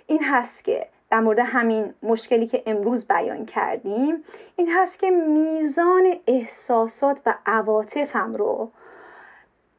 این 0.07 0.23
هست 0.23 0.63
که 0.63 0.87
در 1.09 1.19
مورد 1.19 1.39
همین 1.39 1.93
مشکلی 2.03 2.47
که 2.47 2.63
امروز 2.65 3.05
بیان 3.05 3.45
کردیم 3.45 4.23
این 4.55 4.69
هست 4.71 4.99
که 4.99 5.11
میزان 5.11 6.13
احساسات 6.27 7.21
و 7.25 7.33
عواطفم 7.45 8.35
رو 8.35 8.71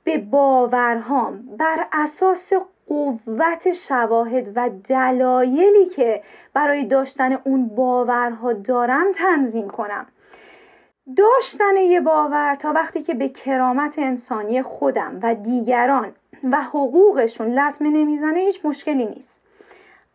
به 0.05 0.19
باورهام 0.19 1.57
بر 1.59 1.87
اساس 1.93 2.53
قوت 2.89 3.73
شواهد 3.73 4.57
و 4.57 4.71
دلایلی 4.89 5.87
که 5.87 6.23
برای 6.55 6.85
داشتن 6.85 7.33
اون 7.45 7.69
باورها 7.69 8.53
دارم 8.53 9.07
تنظیم 9.15 9.71
کنم. 9.71 10.07
داشتن 11.17 11.77
یه 11.77 12.01
باور 12.01 12.55
تا 12.55 12.73
وقتی 12.73 13.03
که 13.03 13.15
به 13.15 13.29
کرامت 13.29 13.99
انسانی 13.99 14.63
خودم 14.63 15.19
و 15.23 15.35
دیگران 15.35 16.13
و 16.51 16.63
حقوقشون 16.63 17.59
لطمه 17.59 17.91
نمی‌زنه 17.91 18.39
هیچ 18.39 18.61
مشکلی 18.65 19.07
نیست. 19.07 19.41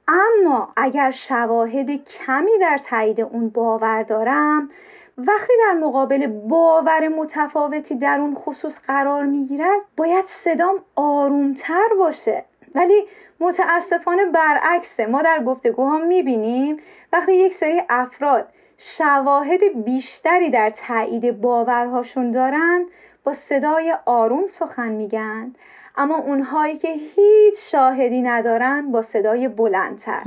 اما 0.07 0.73
اگر 0.75 1.11
شواهد 1.11 1.89
کمی 1.89 2.57
در 2.61 2.77
تایید 2.77 3.21
اون 3.21 3.49
باور 3.49 4.03
دارم 4.03 4.69
وقتی 5.17 5.53
در 5.59 5.73
مقابل 5.73 6.27
باور 6.27 7.07
متفاوتی 7.07 7.95
در 7.95 8.19
اون 8.19 8.35
خصوص 8.35 8.79
قرار 8.87 9.25
می‌گیرد 9.25 9.81
باید 9.97 10.25
صدام 10.25 10.75
آرومتر 10.95 11.87
باشه. 11.99 12.45
ولی 12.75 13.03
متاسفانه 13.39 14.25
برعکسه. 14.25 15.05
ما 15.05 15.21
در 15.21 15.43
گفتگوها 15.43 15.97
می‌بینیم 15.97 16.77
وقتی 17.13 17.33
یک 17.33 17.53
سری 17.53 17.81
افراد 17.89 18.47
شواهد 18.77 19.83
بیشتری 19.85 20.49
در 20.49 20.69
تایید 20.69 21.41
باورهاشون 21.41 22.31
دارن 22.31 22.85
با 23.23 23.33
صدای 23.33 23.95
آروم 24.05 24.47
سخن 24.47 24.89
میگن. 24.89 25.53
اما 25.97 26.17
اونهایی 26.17 26.77
که 26.77 26.87
هیچ 26.87 27.55
شاهدی 27.71 28.21
ندارن 28.21 28.91
با 28.91 29.01
صدای 29.01 29.47
بلندتر. 29.47 30.23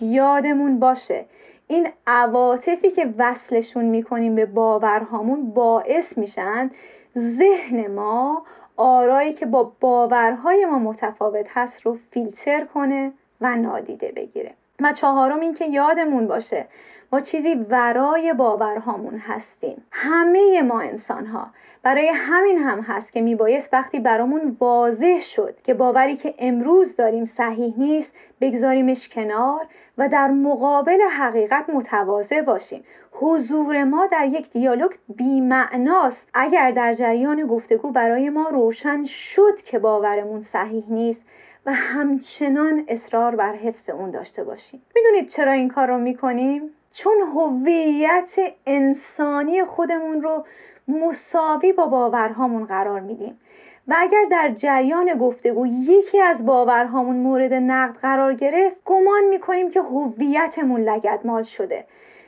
یادمون 0.00 0.78
باشه 0.78 1.24
این 1.68 1.88
عواطفی 2.06 2.90
که 2.90 3.14
وصلشون 3.18 3.84
می‌کنیم 3.84 4.34
به 4.34 4.46
باورهامون 4.46 5.50
باعث 5.50 6.18
میشن 6.18 6.70
ذهن 7.18 7.86
ما 7.86 8.42
آرایی 8.76 9.32
که 9.32 9.46
با 9.46 9.72
باورهای 9.80 10.66
ما 10.66 10.78
متفاوت 10.78 11.46
هست 11.48 11.82
رو 11.82 11.98
فیلتر 12.10 12.64
کنه 12.64 13.12
و 13.40 13.56
نادیده 13.56 14.12
بگیره. 14.16 14.54
و 14.80 14.92
چهارم 14.92 15.40
این 15.40 15.54
که 15.54 15.66
یادمون 15.66 16.26
باشه 16.26 16.66
ما 17.12 17.20
چیزی 17.20 17.54
ورای 17.54 18.32
باورهامون 18.32 19.18
هستیم. 19.18 19.82
همه 19.90 20.62
ما 20.62 20.80
انسان 20.80 21.26
ها 21.26 21.46
برای 21.82 22.08
همین 22.14 22.58
هم 22.58 22.80
هست 22.80 23.12
که 23.12 23.20
میبایست 23.20 23.74
وقتی 23.74 24.00
برامون 24.00 24.56
واضح 24.60 25.20
شد 25.20 25.54
که 25.64 25.74
باوری 25.74 26.16
که 26.16 26.34
امروز 26.38 26.96
داریم 26.96 27.24
صحیح 27.24 27.74
نیست 27.78 28.12
بگذاریمش 28.40 29.08
کنار 29.08 29.66
و 29.98 30.08
در 30.08 30.28
مقابل 30.28 31.00
حقیقت 31.02 31.70
متواضع 31.70 32.42
باشیم. 32.42 32.84
حضور 33.12 33.84
ما 33.84 34.06
در 34.06 34.26
یک 34.26 34.50
دیالوگ 34.50 34.90
بیمعناست. 35.08 36.28
اگر 36.34 36.70
در 36.70 36.94
جریان 36.94 37.46
گفتگو 37.46 37.90
برای 37.90 38.30
ما 38.30 38.48
روشن 38.48 39.04
شد 39.04 39.56
که 39.56 39.78
باورمون 39.78 40.42
صحیح 40.42 40.84
نیست 40.88 41.20
و 41.66 41.72
همچنان 41.72 42.84
اصرار 42.88 43.36
بر 43.36 43.52
حفظ 43.52 43.90
اون 43.90 44.10
داشته 44.10 44.44
باشیم. 44.44 44.82
می‌دونید 44.96 45.28
چرا 45.28 45.52
این 45.52 45.68
کار 45.68 45.88
رو 45.88 45.98
می‌کنیم؟ 45.98 46.70
چون 46.92 47.16
هویت 47.34 48.38
انسانی 48.66 49.64
خودمون 49.64 50.22
رو 50.22 50.44
مساوی 50.88 51.72
با 51.72 51.86
باورهامون 51.86 52.64
قرار 52.64 53.00
میدیم. 53.00 53.40
و 53.88 53.94
اگر 53.98 54.24
در 54.30 54.50
جریان 54.56 55.14
گفتگو 55.14 55.66
یکی 55.66 56.20
از 56.20 56.46
باورهامون 56.46 57.16
مورد 57.16 57.54
نقد 57.54 57.96
قرار 57.96 58.34
گرفت 58.34 58.76
گمان 58.84 59.24
می‌کنیم 59.24 59.70
که 59.70 59.80
هویتمون 59.80 60.80
لگدمال 60.80 61.42
شده. 61.42 61.84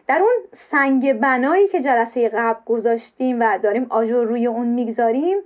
در 0.06 0.20
اون 0.22 0.34
سنگ 0.52 1.12
بنایی 1.12 1.68
که 1.68 1.80
جلسه 1.80 2.28
قبل 2.28 2.60
گذاشتیم 2.66 3.40
و 3.40 3.58
داریم 3.58 3.86
آجر 3.90 4.24
روی 4.24 4.46
اون 4.46 4.66
می‌گذاریم 4.66 5.38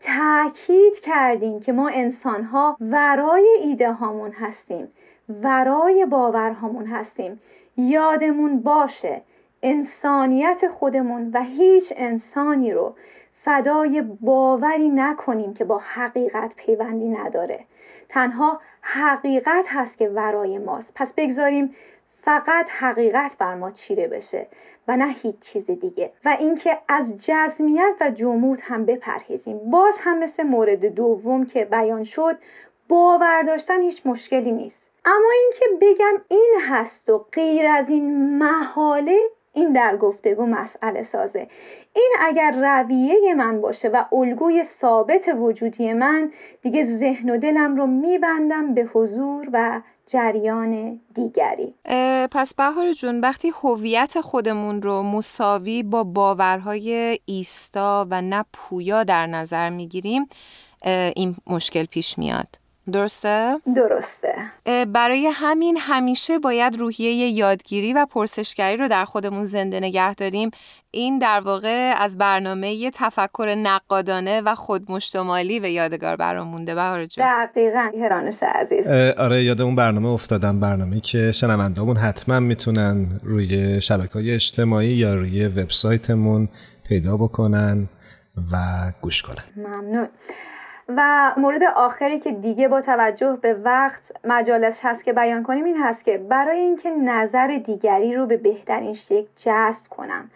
تاکید 0.00 1.00
کردیم 1.00 1.60
که 1.60 1.72
ما 1.72 1.88
انسانها 1.88 2.76
ورای 2.80 3.48
ایده 3.62 3.92
هامون 3.92 4.32
هستیم 4.32 4.88
ورای 5.28 6.06
باورهامون 6.06 6.86
هستیم. 6.86 7.40
یادمون 7.76 8.60
باشه 8.60 9.22
انسانیت 9.62 10.68
خودمون 10.68 11.30
و 11.34 11.42
هیچ 11.42 11.92
انسانی 11.96 12.72
رو 12.72 12.94
فدای 13.44 14.02
باوری 14.20 14.88
نکنیم 14.88 15.54
که 15.54 15.64
با 15.64 15.78
حقیقت 15.78 16.54
پیوندی 16.56 17.08
نداره. 17.08 17.60
تنها 18.08 18.60
حقیقت 18.80 19.64
هست 19.68 19.98
که 19.98 20.08
ورای 20.08 20.58
ماست. 20.58 20.92
پس 20.94 21.12
بگذاریم 21.12 21.74
فقط 22.28 22.70
حقیقت 22.70 23.36
بر 23.38 23.54
ما 23.54 23.70
چیره 23.70 24.08
بشه 24.08 24.46
و 24.88 24.96
نه 24.96 25.08
هیچ 25.22 25.40
چیز 25.40 25.70
دیگه. 25.70 26.12
و 26.24 26.36
اینکه 26.40 26.78
از 26.88 27.12
جزمیت 27.26 27.94
و 28.00 28.10
جمود 28.10 28.58
هم 28.62 28.84
بپرهیزیم. 28.84 29.70
باز 29.70 29.98
هم 30.00 30.18
مثل 30.18 30.42
مورد 30.42 30.84
دوم 30.84 31.46
که 31.46 31.64
بیان 31.64 32.04
شد 32.04 32.38
باور 32.88 33.42
داشتن 33.42 33.82
هیچ 33.82 34.02
مشکلی 34.04 34.52
نیست. 34.52 34.82
اما 35.04 35.30
اینکه 35.30 35.86
بگم 35.86 36.22
این 36.28 36.54
هست 36.68 37.10
و 37.10 37.26
غیر 37.32 37.66
از 37.66 37.90
این 37.90 38.38
محاله 38.38 39.18
این 39.58 39.72
در 39.72 39.96
گفتگو 39.96 40.46
مسئله 40.46 41.02
سازه. 41.02 41.48
این 41.94 42.12
اگر 42.20 42.50
رویه 42.50 43.34
من 43.34 43.60
باشه 43.60 43.88
و 43.88 44.04
الگوی 44.12 44.64
ثابت 44.64 45.28
وجودی 45.38 45.92
من 45.92 46.32
دیگه 46.62 46.84
ذهن 46.84 47.30
و 47.30 47.36
دلم 47.36 47.76
رو 47.76 47.86
میبندم 47.86 48.74
به 48.74 48.90
حضور 48.94 49.48
و 49.52 49.80
جریان 50.06 51.00
دیگری. 51.14 51.74
پس 52.30 52.54
بهار 52.54 52.92
جون 52.92 53.20
وقتی 53.20 53.52
هویت 53.62 54.20
خودمون 54.20 54.82
رو 54.82 55.02
مساوی 55.02 55.82
با 55.82 56.04
باورهای 56.04 57.18
ایستا 57.24 58.06
و 58.10 58.22
نه 58.22 58.44
پویا 58.52 59.04
در 59.04 59.26
نظر 59.26 59.70
می‌گیریم 59.70 60.26
این 61.16 61.36
مشکل 61.46 61.84
پیش 61.84 62.18
میاد. 62.18 62.48
درسته؟ 62.92 63.60
درسته. 63.76 64.34
برای 64.92 65.26
همین 65.32 65.76
همیشه 65.80 66.38
باید 66.38 66.76
روحیه 66.76 67.28
یادگیری 67.28 67.92
و 67.92 68.06
پرسشگری 68.10 68.76
رو 68.76 68.88
در 68.88 69.04
خودمون 69.04 69.44
زنده 69.44 69.80
نگه 69.80 70.14
داریم. 70.14 70.50
این 70.90 71.18
در 71.18 71.40
واقع 71.40 71.94
از 71.98 72.18
برنامه 72.18 72.90
تفکر 72.90 73.54
نقادانه 73.58 74.40
و 74.40 74.54
خودمشتمالی 74.54 75.60
به 75.60 75.70
یادگار 75.70 76.16
برام 76.16 76.48
مونده 76.48 76.74
بهار 76.74 77.06
جون. 77.06 77.24
دقیقا 77.26 77.90
هرانش 78.02 78.42
عزیز. 78.42 78.86
آره 79.18 79.44
یاد 79.44 79.60
اون 79.60 79.76
برنامه 79.76 80.08
افتادم 80.08 80.60
برنامه 80.60 81.00
که 81.00 81.32
شنوندامون 81.32 81.96
حتما 81.96 82.40
می‌تونن 82.40 83.20
روی 83.22 83.80
شبکه 83.80 84.12
های 84.12 84.34
اجتماعی 84.34 84.88
یا 84.88 85.14
روی 85.14 85.46
وبسایتمون 85.46 86.48
پیدا 86.88 87.16
بکنن 87.16 87.88
و 88.52 88.56
گوش 89.00 89.22
کنن. 89.22 89.44
ممنون. 89.56 90.08
و 90.88 91.32
مورد 91.36 91.62
آخری 91.62 92.20
که 92.20 92.32
دیگه 92.32 92.68
با 92.68 92.80
توجه 92.80 93.38
به 93.42 93.54
وقت 93.54 94.02
مجالس 94.24 94.80
هست 94.82 95.04
که 95.04 95.12
بیان 95.12 95.42
کنیم 95.42 95.64
این 95.64 95.82
هست 95.82 96.04
که 96.04 96.18
برای 96.18 96.58
اینکه 96.58 96.90
نظر 96.90 97.46
دیگری 97.46 98.14
رو 98.14 98.26
به 98.26 98.36
بهترین 98.36 98.94
شکل 98.94 99.28
جذب 99.36 99.88
کنم 99.88 100.30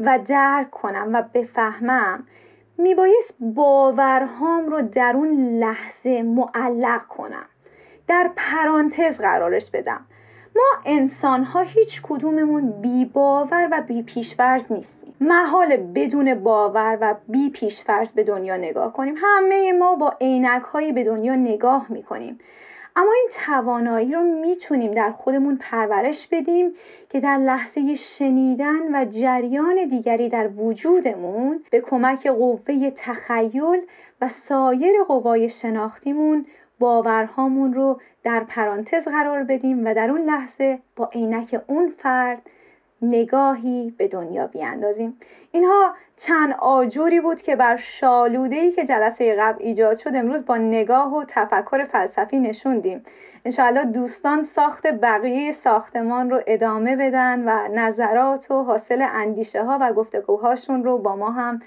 و 0.00 0.18
درک 0.26 0.70
کنم 0.70 1.10
و 1.12 1.22
بفهمم 1.34 2.26
میبایست 2.78 3.34
باورهام 3.40 4.66
رو 4.66 4.82
در 4.82 5.12
اون 5.14 5.58
لحظه 5.58 6.22
معلق 6.22 7.06
کنم. 7.06 7.46
در 8.08 8.30
پرانتز 8.36 9.18
قرارش 9.18 9.70
بدم. 9.70 10.00
ما 10.56 10.68
انسان 10.84 11.44
ها 11.44 11.60
هیچ 11.60 12.00
کدوممون 12.02 12.70
بی 12.70 13.04
باور 13.04 13.68
و 13.72 13.82
بی 13.82 14.02
پیشورز 14.02 14.72
نیستیم. 14.72 15.14
محال 15.20 15.76
بدون 15.76 16.34
باور 16.34 16.98
و 17.00 17.14
بی 17.28 17.50
پیشفرض 17.50 18.12
به 18.12 18.24
دنیا 18.24 18.56
نگاه 18.56 18.92
کنیم. 18.92 19.14
همه 19.16 19.72
ما 19.72 19.94
با 19.94 20.14
عینک 20.20 20.62
هایی 20.62 20.92
به 20.92 21.04
دنیا 21.04 21.34
نگاه 21.34 21.86
می‌کنیم. 21.88 22.38
اما 22.96 23.12
این 23.12 23.28
توانایی 23.46 24.12
رو 24.12 24.22
می‌تونیم 24.22 24.94
در 24.94 25.10
خودمون 25.10 25.56
پرورش 25.60 26.26
بدیم 26.26 26.74
که 27.10 27.20
در 27.20 27.36
لحظه 27.38 27.94
شنیدن 27.94 28.94
و 28.94 29.04
جریان 29.04 29.88
دیگری 29.90 30.28
در 30.28 30.48
وجودمون 30.48 31.64
به 31.70 31.80
کمک 31.80 32.26
قوه 32.26 32.90
تخیل 32.96 33.80
و 34.20 34.28
سایر 34.28 35.02
قوای 35.08 35.48
شناختیمون 35.48 36.46
باورهامون 36.80 37.74
رو 37.74 38.00
در 38.24 38.44
پرانتز 38.44 39.08
قرار 39.08 39.44
بدیم 39.44 39.86
و 39.86 39.94
در 39.94 40.10
اون 40.10 40.20
لحظه 40.20 40.78
با 40.96 41.10
عینک 41.12 41.60
اون 41.66 41.88
فرد 41.98 42.42
نگاهی 43.02 43.94
به 43.98 44.08
دنیا 44.08 44.46
بیاندازیم. 44.46 45.18
اینها 45.52 45.94
چند 46.16 46.54
آجوری 46.58 47.20
بود 47.20 47.42
که 47.42 47.56
بر 47.56 47.76
شالوده 47.76 48.72
که 48.72 48.84
جلسه 48.84 49.36
قبل 49.38 49.64
ایجاد 49.64 49.98
شد 49.98 50.10
امروز 50.14 50.44
با 50.44 50.56
نگاه 50.56 51.16
و 51.16 51.24
تفکر 51.28 51.84
فلسفی 51.84 52.38
نشوندیم 52.40 53.04
انشاءالله 53.44 53.84
دوستان 53.84 54.42
ساخت 54.42 54.86
بقیه 54.86 55.52
ساختمان 55.52 56.30
رو 56.30 56.40
ادامه 56.46 56.96
بدن 56.96 57.48
و 57.48 57.68
نظرات 57.74 58.50
و 58.50 58.62
حاصل 58.62 59.06
اندیشه 59.12 59.64
ها 59.64 59.78
و 59.80 59.92
گفتگوهاشون 59.92 60.84
رو 60.84 60.98
با 60.98 61.16
ما 61.16 61.30
هم 61.30 61.60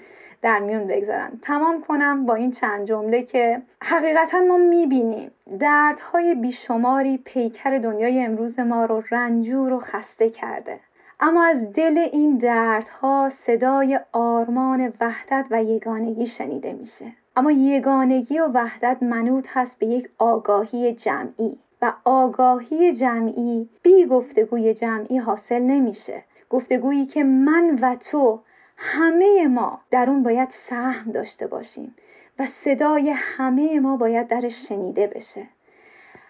در 0.44 0.58
میون 0.58 0.86
بگذارن. 0.86 1.32
تمام 1.42 1.80
کنم 1.80 2.26
با 2.26 2.34
این 2.34 2.50
چند 2.50 2.86
جمله 2.86 3.22
که 3.22 3.62
حقیقتا 3.82 4.40
ما 4.40 4.56
می‌بینیم 4.56 5.30
دردهای 5.58 6.34
بیشماری 6.34 7.18
پیکر 7.18 7.78
دنیای 7.78 8.24
امروز 8.24 8.58
ما 8.58 8.84
رو 8.84 9.02
رنجور 9.10 9.72
و 9.72 9.80
خسته 9.80 10.30
کرده. 10.30 10.80
اما 11.20 11.44
از 11.44 11.72
دل 11.72 11.98
این 12.12 12.38
دردها 12.38 13.30
صدای 13.32 14.00
آرمان 14.12 14.92
وحدت 15.00 15.46
و 15.50 15.62
یگانگی 15.62 16.26
شنیده 16.26 16.72
میشه. 16.72 17.12
اما 17.36 17.52
یگانگی 17.52 18.38
و 18.38 18.46
وحدت 18.54 19.02
منوط 19.02 19.48
هست 19.50 19.78
به 19.78 19.86
یک 19.86 20.08
آگاهی 20.18 20.92
جمعی 20.92 21.58
و 21.82 21.92
آگاهی 22.04 22.94
جمعی 22.94 23.68
بی 23.82 24.06
گفتگوی 24.06 24.74
جمعی 24.74 25.18
حاصل 25.18 25.60
نمیشه. 25.62 26.24
گفتگویی 26.50 27.06
که 27.06 27.24
من 27.24 27.78
و 27.82 27.96
تو 27.96 28.40
همه 28.76 29.48
ما 29.48 29.80
در 29.90 30.10
اون 30.10 30.22
باید 30.22 30.48
سهم 30.50 31.12
داشته 31.12 31.46
باشیم 31.46 31.94
و 32.38 32.46
صدای 32.46 33.10
همه 33.10 33.80
ما 33.80 33.96
باید 33.96 34.28
درش 34.28 34.68
شنیده 34.68 35.06
بشه. 35.06 35.46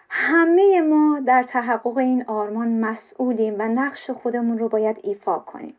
همه 0.08 0.80
ما 0.80 1.20
در 1.20 1.42
تحقق 1.42 1.98
این 1.98 2.24
آرمان 2.26 2.80
مسئولیم 2.80 3.54
و 3.58 3.62
نقش 3.62 4.10
خودمون 4.10 4.58
رو 4.58 4.68
باید 4.68 5.00
ایفا 5.02 5.38
کنیم. 5.38 5.74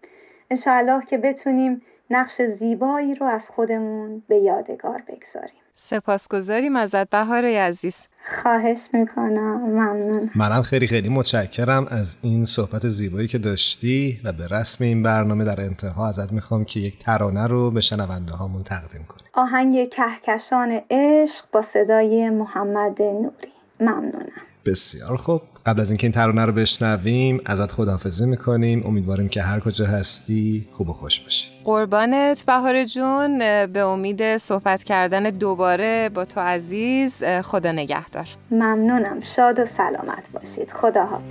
انشاءالله 0.50 1.06
که 1.06 1.18
بتونیم 1.18 1.82
نقش 2.10 2.42
زیبایی 2.42 3.16
رو 3.16 3.26
از 3.26 3.50
خودمون 3.50 4.24
به 4.28 4.38
یادگار 4.38 5.04
بگذاریم. 5.08 5.65
سپاسگزاریم 5.76 6.76
ازت 6.76 7.10
بهار 7.10 7.46
عزیز. 7.46 8.08
خواهش 8.42 8.80
می‌کنم 8.94 9.62
ممنون. 9.62 10.30
منم 10.36 10.62
خیلی 10.62 10.88
خیلی 10.88 11.10
متشکرم 11.10 11.88
از 11.90 12.18
این 12.22 12.46
صحبت 12.46 12.88
زیبایی 12.88 13.28
که 13.28 13.38
داشتی 13.38 14.22
و 14.24 14.32
به 14.32 14.48
رسم 14.48 14.84
این 14.84 15.04
برنامه 15.04 15.46
در 15.46 15.62
انتها 15.62 16.08
ازت 16.08 16.34
می‌خوام 16.34 16.66
که 16.66 16.80
یک 16.80 17.00
ترانه 17.00 17.48
رو 17.48 17.72
به 17.72 17.82
شنونده 17.82 18.34
هامون 18.34 18.64
تقدیم 18.64 19.04
کنی 19.04 19.28
آهنگ 19.34 19.90
کهکشان 19.90 20.82
عشق 20.90 21.46
با 21.52 21.62
صدای 21.62 22.30
محمد 22.30 23.02
نوری. 23.02 23.52
ممنونم. 23.80 24.45
بسیار 24.66 25.18
خوب. 25.18 25.42
قبل 25.66 25.82
از 25.82 25.92
اینکه 25.92 26.08
این 26.08 26.12
ترانه 26.12 26.46
رو 26.46 26.54
بشنویم 26.54 27.42
ازت 27.46 27.72
خداحافظی 27.72 28.26
می‌کنیم. 28.26 28.84
امیدواریم 28.86 29.28
که 29.28 29.42
هر 29.42 29.60
کجا 29.60 29.86
هستی 29.86 30.68
خوب 30.72 30.90
و 30.90 30.94
خوش 30.94 31.20
باشی. 31.20 31.48
قربانت 31.64 32.46
بهار 32.46 32.84
جون. 32.86 33.38
به 33.66 33.80
امید 33.80 34.38
صحبت 34.38 34.84
کردن 34.84 35.24
دوباره 35.24 36.10
با 36.14 36.26
تو 36.26 36.40
عزیز 36.40 37.24
خدا 37.24 37.72
نگهدار. 37.72 38.28
ممنونم. 38.52 39.20
شاد 39.36 39.60
و 39.60 39.66
سلامت 39.66 40.30
باشید. 40.34 40.72
خدا 40.74 41.06
حافظ 41.06 41.24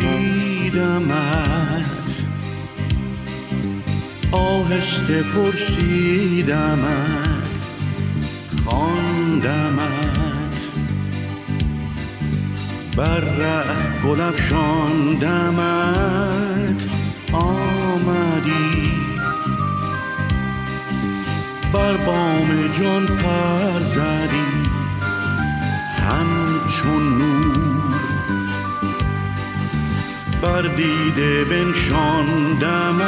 دیدمت 0.00 1.84
آهسته 4.32 5.22
پرسیدمت 5.22 6.78
خواندمت 8.64 10.11
بر 12.96 13.20
ره 13.20 13.64
گل 14.04 14.20
افشاندمت 14.20 15.20
آمدی. 17.32 18.92
بر 21.72 21.96
بام 21.96 22.68
جان 22.80 23.06
پر 23.06 23.80
زدی. 23.94 24.46
همچون 26.10 27.18
نور. 27.18 28.00
بر 30.42 30.62
دیده 30.62 31.44
بنشاندمت. 31.44 33.02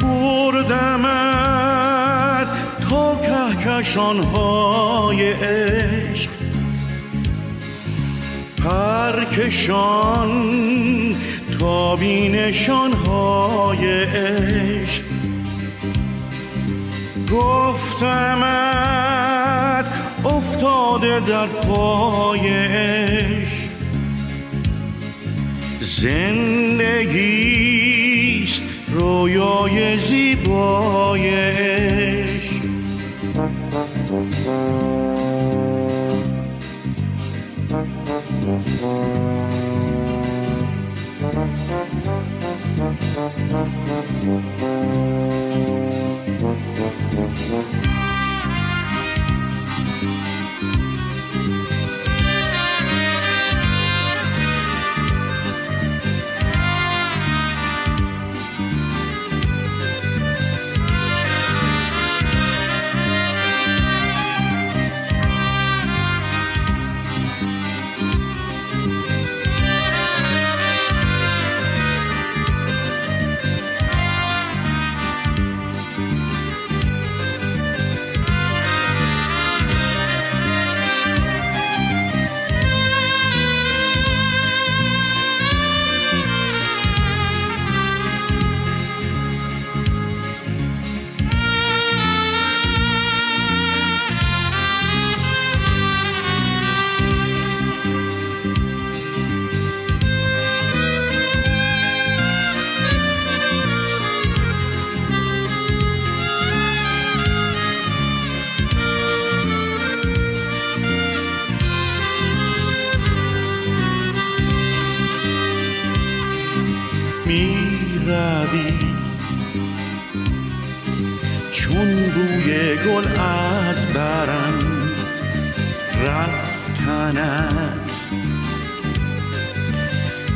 بردمت. 0.00 1.32
تا 2.90 3.16
کهکشانهای 3.16 5.32
عشق 5.32 6.31
پرکشان 8.64 10.30
تا 11.60 11.96
بینشان 11.96 12.92
های 12.92 14.04
عشق. 14.04 15.02
گفتمت 17.32 18.72
افتاد 20.24 20.62
افتاده 20.62 21.20
در 21.20 21.46
پایش 21.46 22.48
زندگیست 25.80 27.02
رویای 28.88 29.96
زیبایش 29.96 31.42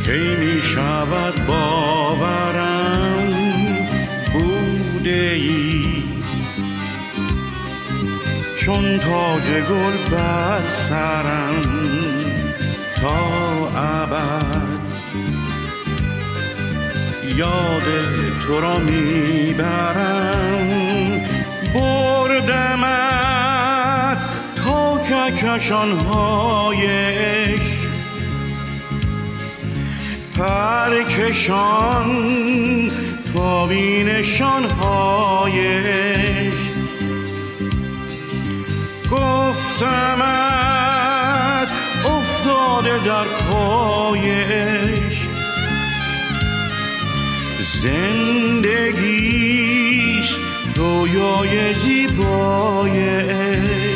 کی 0.04 0.36
می 0.36 0.62
شود 0.62 1.46
باورم 1.46 3.18
بوده 4.32 5.30
ای؟ 5.34 6.04
چون 8.60 8.98
تاج 8.98 9.42
گل 9.70 10.16
بر 10.16 10.60
سرم 10.88 11.62
تا 13.00 13.18
ابد 13.76 14.80
یاد 17.36 17.82
تو 18.46 18.60
را 18.60 18.78
می‌برم 18.78 20.26
بردمم 21.74 23.15
کشانهایش 25.42 27.06
پرکشان 30.38 32.10
تا 33.34 33.66
بینشانهایش 33.66 34.66
گفتمت 39.10 40.36
افتاده 42.04 42.98
در 43.04 43.24
پایش 43.24 45.26
زندگیست 47.82 49.20
رویای 50.76 51.74
زیبایش 51.74 53.95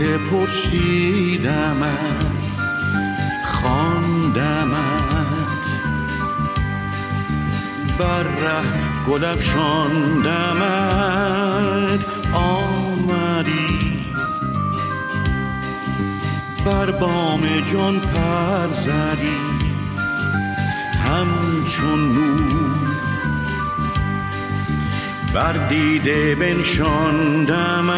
آهسته 0.00 0.18
پرسیدمت 0.18 1.90
خواندمت. 3.44 4.80
بر 7.98 8.22
ره 8.22 8.62
گل 9.08 9.24
افشاندمت. 9.24 10.60
آمدی. 12.32 14.04
بر 16.64 16.90
بام 16.90 17.60
جان 17.72 18.00
پر 18.00 18.68
زدی. 18.80 19.40
همچون 21.04 22.12
نور. 22.12 22.90
بر 25.34 25.68
دیده 25.68 26.34
بنشاندمت. 26.34 27.90